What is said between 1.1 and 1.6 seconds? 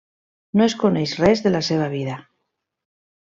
res de